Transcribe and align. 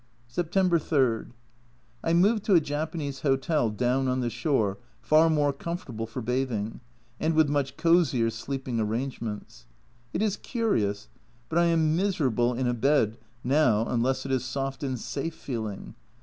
September 0.27 0.79
3. 0.79 1.25
I 2.03 2.11
moved 2.13 2.43
to 2.45 2.55
a 2.55 2.59
Japanese 2.59 3.19
hotel 3.19 3.69
down 3.69 4.07
on 4.07 4.19
the 4.19 4.31
shore, 4.31 4.79
far 4.99 5.29
more 5.29 5.53
comfortable 5.53 6.07
for 6.07 6.23
bathing 6.23 6.79
and 7.19 7.35
with 7.35 7.49
much 7.49 7.77
cosier 7.77 8.31
sleeping 8.31 8.79
arrangements. 8.79 9.67
It 10.11 10.23
is 10.23 10.37
curious, 10.37 11.07
but 11.49 11.59
I 11.59 11.65
am 11.65 11.95
miserable 11.95 12.51
in 12.55 12.65
a 12.65 12.73
bed 12.73 13.19
now 13.43 13.85
unless 13.87 14.25
it 14.25 14.31
is 14.31 14.43
soft 14.43 14.81
and 14.81 14.97
safe 14.99 15.35
feeling. 15.35 15.93